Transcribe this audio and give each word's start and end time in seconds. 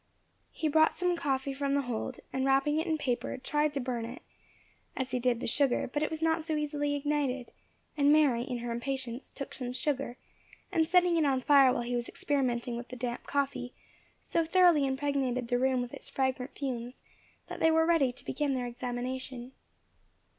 He 0.51 0.67
brought 0.67 0.95
some 0.95 1.15
coffee 1.15 1.53
from 1.53 1.75
the 1.75 1.83
hold, 1.83 2.21
and 2.33 2.43
wrapping 2.43 2.79
it 2.79 2.87
in 2.87 2.97
paper, 2.97 3.37
tried 3.37 3.71
to 3.75 3.79
burn 3.79 4.03
it, 4.03 4.23
as 4.97 5.11
he 5.11 5.19
did 5.19 5.39
the 5.39 5.45
sugar; 5.45 5.87
but 5.93 6.01
it 6.01 6.09
was 6.09 6.23
not 6.23 6.43
so 6.43 6.55
easily 6.55 6.95
ignited; 6.95 7.51
and 7.95 8.11
Mary, 8.11 8.41
in 8.41 8.57
her 8.65 8.71
impatience, 8.71 9.29
took 9.29 9.53
some 9.53 9.71
sugar, 9.73 10.17
and 10.71 10.87
setting 10.87 11.17
it 11.17 11.25
on 11.25 11.39
fire 11.39 11.71
while 11.71 11.83
he 11.83 11.93
was 11.95 12.09
experimenting 12.09 12.75
with 12.77 12.87
the 12.87 12.95
damp 12.95 13.27
coffee, 13.27 13.75
so 14.19 14.43
thoroughly 14.43 14.87
impregnated 14.87 15.49
the 15.49 15.59
room 15.59 15.83
with 15.83 15.93
its 15.93 16.09
fragrant 16.09 16.55
fumes, 16.55 17.03
that 17.45 17.59
they 17.59 17.69
were 17.69 17.85
ready 17.85 18.11
to 18.11 18.25
begin 18.25 18.55
their 18.55 18.65
examination. 18.65 19.51